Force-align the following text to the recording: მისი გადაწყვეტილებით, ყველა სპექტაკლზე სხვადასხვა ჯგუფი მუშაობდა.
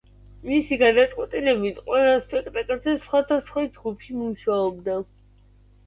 მისი 0.51 0.77
გადაწყვეტილებით, 0.83 1.77
ყველა 1.91 2.17
სპექტაკლზე 2.25 2.97
სხვადასხვა 3.07 3.69
ჯგუფი 3.79 4.21
მუშაობდა. 4.27 5.03